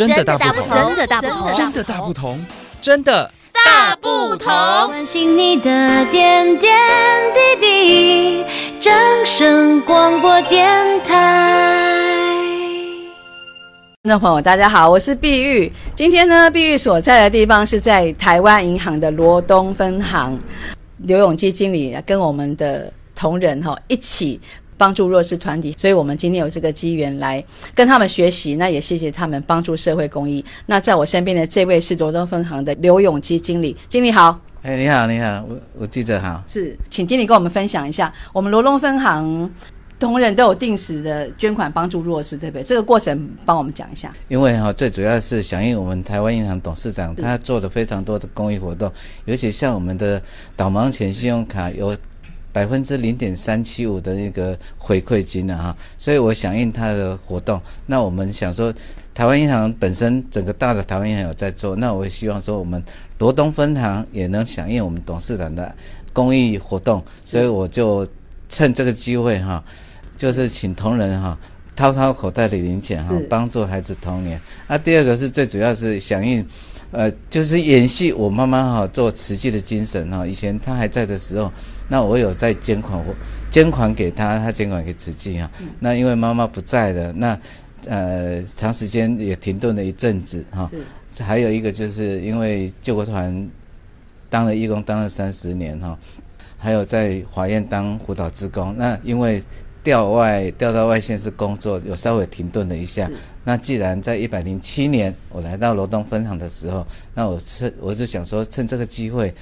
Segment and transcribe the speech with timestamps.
[0.00, 2.46] 真的大不同，真的大不同，真的大不同，
[2.80, 4.46] 真的大不同。
[4.86, 6.74] 关心你的点点
[7.60, 8.44] 滴滴，
[8.80, 8.94] 掌
[9.26, 12.32] 声广播电台。
[14.02, 15.70] 听众朋友，大家好，我是碧玉。
[15.94, 20.38] 今天呢，碧玉所在的地方是在台湾银行的罗东分行，
[20.96, 24.40] 刘永基经理跟我们的同仁哈一起。
[24.80, 27.44] 帮助弱势团体，所以我们今天有这个机缘来
[27.74, 28.54] 跟他们学习。
[28.54, 30.42] 那也谢谢他们帮助社会公益。
[30.64, 34.40] 那在我身边的这位是罗东分行的刘永基经理，经理好。
[34.62, 36.42] 哎，你好，你好，我我记者好。
[36.48, 39.50] 是，请经理跟我们分享一下，我们罗东分行
[39.98, 42.64] 同仁都有定时的捐款帮助弱势，对不对？
[42.64, 44.10] 这个过程帮我们讲一下。
[44.28, 48.90] 因为哈，最主要是响应我们台湾银行董事长他做的非常多的公益活动，
[49.26, 50.22] 尤其像我们的
[50.56, 51.94] 导盲犬信用卡有。
[52.52, 57.60] 百分之零点三七五的那个回馈金呢，哈，所以我响应他的活动。
[57.86, 58.72] 那我们想说，
[59.14, 62.82] 台湾银行本身整个大的台湾银行有在做，那我也希望说，我们
[63.18, 65.74] 罗东分行也能响应我们董事长的
[66.12, 68.06] 公益活动，所以我就
[68.48, 69.62] 趁这个机会哈，
[70.16, 71.38] 就是请同仁哈
[71.76, 74.40] 掏掏口袋里零钱哈，帮助孩子童年。
[74.66, 76.44] 那第二个是最主要是响应。
[76.92, 80.26] 呃，就是演戏我妈妈哈做慈济的精神哈。
[80.26, 81.52] 以前她还在的时候，
[81.88, 83.00] 那我有在捐款，
[83.50, 85.50] 捐款给她，她捐款给慈济哈。
[85.78, 87.38] 那因为妈妈不在了，那
[87.86, 90.70] 呃长时间也停顿了一阵子哈。
[91.20, 93.48] 还有一个就是因为救国团
[94.28, 95.98] 当了义工当了三十年哈，
[96.58, 99.42] 还有在华院当辅导职工，那因为。
[99.82, 103.10] 调外调到外县市工作，有稍微停顿了一下。
[103.44, 109.34] 那既然在一百零七年我来到罗东分行的时候，那我趁我就想说，趁这个机会，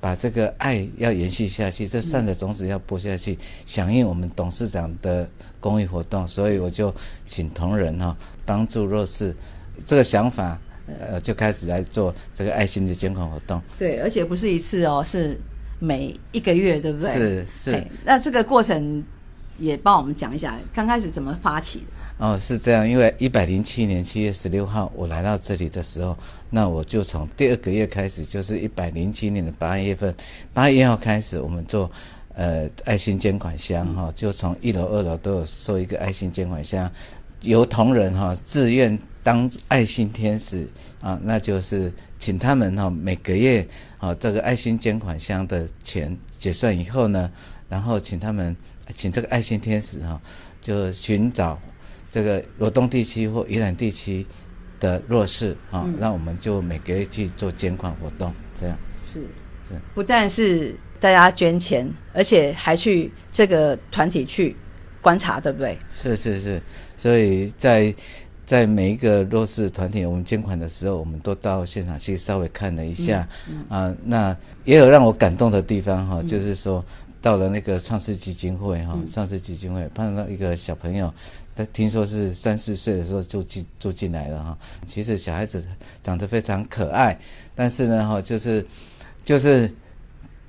[0.00, 5.28] 把这个爱要延续下去，这善的种子要播下去，响应我们董事长的
[5.60, 6.92] 公益活动，所以我就
[7.24, 9.34] 请同仁哈帮助弱势，
[9.84, 10.58] 这个想法
[11.00, 13.62] 呃就开始来做这个爱心的捐款活动。
[13.78, 15.38] 对，而且不是一次哦，是
[15.78, 17.12] 每一个月，对不对？
[17.12, 17.84] 是是。
[18.04, 19.04] 那这个过程。
[19.58, 21.84] 也帮我们讲一下，刚开始怎么发起的？
[22.18, 26.16] 哦，是这样，因为一百零七年七月十六号我来到这里的时候，
[26.50, 30.14] 那我就从第二个月开始，就是一百零七年的八月份，
[30.52, 31.90] 八月一号开始，我们做
[32.34, 36.90] 呃爱心捐款箱哈、就从一楼、二楼都有收一个爱心捐款箱，
[37.42, 40.68] 由同仁哈自愿当爱心天使
[41.00, 43.66] 啊，那就是请他们哈每个月
[43.98, 47.28] 啊这个爱心捐款箱的钱结算以后呢。
[47.66, 48.54] 然后请他们，
[48.94, 50.20] 请这个爱心天使哈，
[50.60, 51.58] 就寻找
[52.08, 54.24] 这个罗东地区或宜兰地区
[54.78, 58.78] 的弱势哈，那我们就每个月去做捐款活动，这样
[59.12, 59.20] 是
[59.66, 64.54] 是，不但是大家捐钱，而且还去这个团体去
[65.00, 65.76] 观察，对不对？
[65.88, 66.62] 是是是，
[66.96, 67.92] 所以在
[68.44, 76.84] 在每一个弱势团体我们捐款的时候，我们都到现场去稍微看了一下，嗯嗯、啊，那也有让我感动的地方哈，就是说。
[77.24, 81.10] 到了那个创世基金会哈，创世基金会碰到一个小朋友，
[81.56, 84.58] 他听说是三四岁的时候就进住进来了哈。
[84.86, 85.64] 其实小孩子
[86.02, 87.18] 长得非常可爱，
[87.54, 88.62] 但是呢哈，就是
[89.22, 89.74] 就是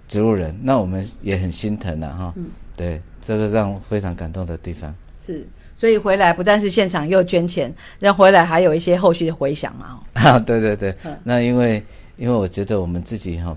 [0.06, 2.36] 植物人，那我们也很心疼呐哈。
[2.76, 4.94] 对，这个让我非常感动的地方。
[5.26, 5.48] 是，
[5.78, 10.00] 所以回来不但是现场又捐钱，然后回来还有一些后续的回响嘛。
[10.14, 11.84] 啊，对对对，那因为
[12.18, 13.56] 因为我觉得我们自己哈。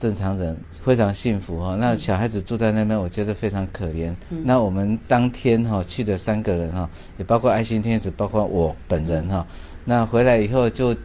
[0.00, 4.08] 正常人非常幸福哈，那小孩子住在那边，我觉得非常可怜。
[4.30, 4.40] 嗯。
[4.44, 6.88] 那我们当天哈去的三个人哈，
[7.18, 9.46] 也包括爱心天使，包括我本人哈。
[9.84, 10.96] 那回来以后就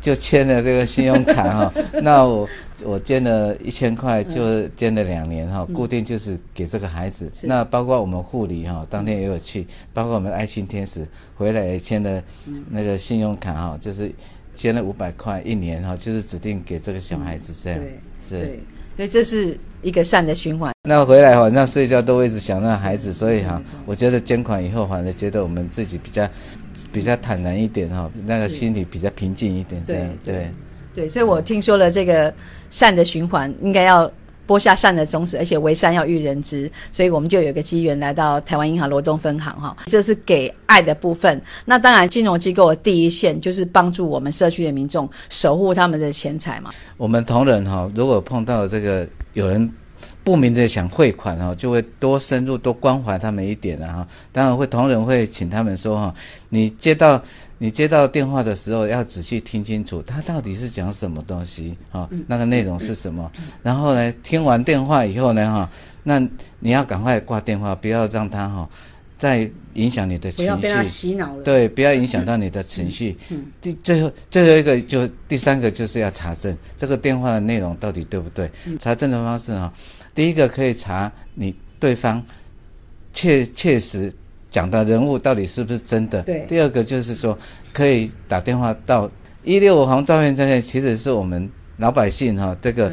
[0.00, 1.72] 就签了这个信用卡哈。
[2.02, 2.48] 那我
[2.84, 7.30] 我捐了一千块，就捐了两年哈，固定就是给这个孩子。
[7.42, 11.06] 那包括我们护理哈，当天也有去，包括我们爱心天使
[11.36, 12.22] 回来也签了
[12.68, 14.10] 那个信用卡哈，就是。
[14.54, 18.60] 捐了五百块一年哈，就是指定给这个小孩子这样，对是，
[18.94, 20.70] 所以这是一个善的循环。
[20.86, 26.28] 那回来晚上睡觉都会一直想那孩子，所以哈，我觉得捐款以后反而觉得我们自己比较
[26.92, 30.50] 比较坦然一点哈，那个心里比较平静一点这样，对，
[30.94, 32.32] 对，所以我听说了这个
[32.72, 34.10] 善的循环应该要。
[34.44, 41.40] 播下善的种子，而且为善要育人知，所以我们就有个机缘来到台湾银行罗东分行哈，这是给爱的部分。
[41.64, 46.70] 那当然，金融机构的第一线就是帮助我们社区的民众守护他们的钱财嘛。
[46.96, 49.72] 我们同仁哈，如果碰到这个有人。
[50.24, 54.06] 不明的想汇款哈，就会多深入多关怀他们一点哈。
[54.30, 56.14] 当然会同仁会请他们说哈，
[56.48, 57.20] 你接到
[57.58, 63.30] 你接到电话的时候要仔细听清楚，他到底是讲什么东西哈，那个内容是什么。
[63.62, 65.70] 然后呢，听完电话以后呢哈，
[66.02, 66.18] 那
[66.60, 68.68] 你要赶快挂电话，不要让他哈。
[69.22, 71.44] 再影响你的情绪，不要被洗脑了。
[71.44, 73.16] 对，不要影响到你的情绪。
[73.28, 78.50] 嗯，第最后最后一个就第三个就是要查证这个电话的内容到底对不对。
[78.66, 79.72] 嗯、查证的方式哈，
[80.12, 82.20] 第一个可以查你对方
[83.12, 84.12] 确确实
[84.50, 86.20] 讲的人物到底是不是真的。
[86.22, 86.44] 对。
[86.48, 87.38] 第二个就是说
[87.72, 89.08] 可以打电话到
[89.44, 92.92] 一六五红照片专线，其实是我们老百姓哈这个。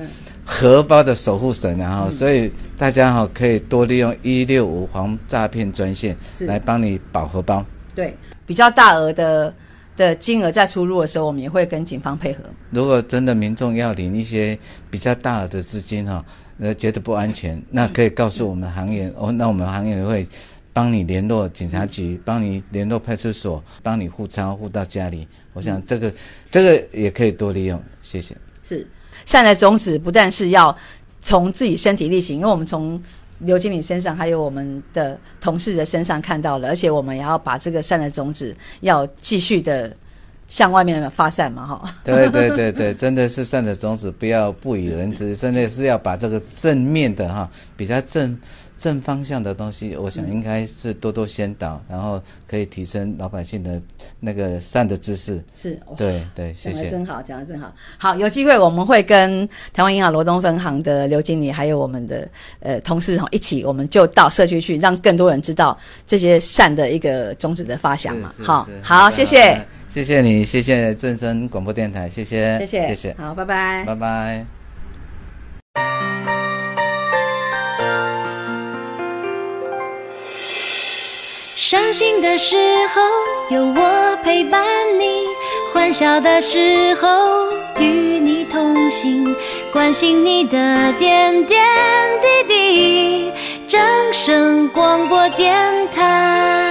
[0.59, 7.65] 荷包的守护神，然后、嗯，所以大家哈可以多利用一六五黄诈骗专线来帮你保荷包。
[7.95, 8.13] 对，
[8.45, 9.53] 比较大额的
[9.95, 12.43] 的金额在出入的时候，我们也会跟警方配合。
[12.71, 14.57] 如果真的民众要领一些
[14.89, 16.23] 比较大额的资金哈，
[16.59, 20.27] 呃，觉得不安全，那可以告诉我们行员、嗯、哦，那我们行员会
[20.73, 25.25] 帮你联络警察局，帮、嗯、你联络派出所，帮你护钞护到家里。
[25.53, 26.13] 我想这个、嗯、
[26.51, 28.35] 这个也可以多利用，谢谢。
[28.61, 28.85] 是。
[29.25, 30.75] 善的种子不但是要
[31.21, 33.01] 从自己身体力行，因为我们从
[33.39, 39.95] 刘经理身上，还有我们的同事的身上看到了，而且我们也要把这个善的种子要继续的
[40.49, 41.95] 向外面发散嘛，哈。
[42.03, 48.37] 对对对对，真的是善的种子，不要不以人知， 真的是要把这个正面的哈，比较正。
[48.79, 52.17] 正方向的东西，我想应该是多多先导，然后
[52.47, 53.77] 可以提升老百姓的
[54.21, 55.43] 那个善的知识。
[55.53, 56.89] 是，对对，谢谢。
[56.89, 57.73] 真好，讲得真好。
[57.97, 62.25] 好，有机会我们会跟台湾银行罗东分行的刘经理，还有我们的
[62.61, 68.33] 呃同事哈一起，我们就到社区去，让更多人知道这些善的一个种子的发想嘛。
[68.41, 73.15] 好，好，谢谢，谢谢你，谢谢正声广播电台，谢谢，谢谢，谢谢。
[73.17, 74.45] 好，拜拜，拜拜。
[81.55, 82.55] 伤心的时
[82.93, 83.01] 候
[83.55, 84.63] 有我陪伴
[84.99, 85.25] 你，
[85.73, 87.85] 欢笑的时候与
[88.19, 89.35] 你同行，
[89.73, 91.59] 关心你的点点
[92.21, 93.31] 滴滴。
[93.67, 93.81] 正
[94.13, 95.57] 声广播电
[95.91, 96.68] 台。